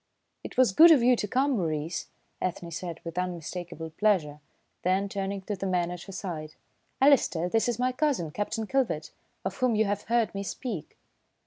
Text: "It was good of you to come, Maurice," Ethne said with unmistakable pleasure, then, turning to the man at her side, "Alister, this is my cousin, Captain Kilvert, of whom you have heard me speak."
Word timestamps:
"It 0.43 0.57
was 0.57 0.71
good 0.71 0.89
of 0.89 1.03
you 1.03 1.15
to 1.15 1.27
come, 1.27 1.51
Maurice," 1.51 2.07
Ethne 2.41 2.71
said 2.71 2.99
with 3.03 3.19
unmistakable 3.19 3.91
pleasure, 3.91 4.39
then, 4.81 5.07
turning 5.07 5.43
to 5.43 5.55
the 5.55 5.67
man 5.67 5.91
at 5.91 6.01
her 6.05 6.11
side, 6.11 6.55
"Alister, 6.99 7.47
this 7.47 7.69
is 7.69 7.77
my 7.77 7.91
cousin, 7.91 8.31
Captain 8.31 8.65
Kilvert, 8.65 9.11
of 9.45 9.57
whom 9.57 9.75
you 9.75 9.85
have 9.85 10.05
heard 10.09 10.33
me 10.33 10.41
speak." 10.41 10.97